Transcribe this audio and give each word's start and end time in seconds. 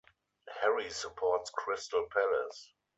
Harry 0.63 0.89
supports 0.89 1.51
Crystal 1.51 2.07
Palace. 2.09 2.73